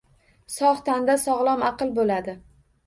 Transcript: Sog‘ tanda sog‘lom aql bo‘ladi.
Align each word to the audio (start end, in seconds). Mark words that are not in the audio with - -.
Sog‘ 0.53 0.81
tanda 0.89 1.19
sog‘lom 1.27 1.67
aql 1.71 1.97
bo‘ladi. 2.01 2.39